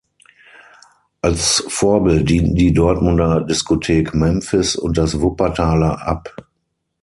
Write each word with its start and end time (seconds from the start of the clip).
Als 1.21 1.63
Vorbild 1.67 2.27
dienten 2.27 2.55
die 2.55 2.73
Dortmunder 2.73 3.41
Diskothek 3.41 4.15
„Memphis“ 4.15 4.75
und 4.75 4.97
das 4.97 5.21
Wuppertaler 5.21 6.01
„Up“. 6.07 6.47